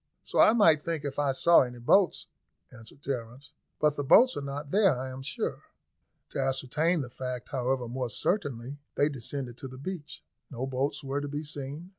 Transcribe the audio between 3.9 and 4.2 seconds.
the